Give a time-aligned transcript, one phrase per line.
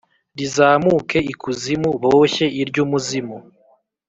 [0.37, 3.37] rizamuke ikuzimu boshye iry’umuzimu.